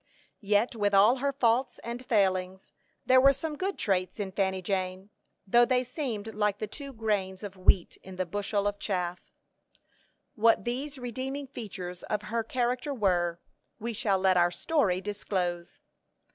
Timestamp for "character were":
12.43-13.41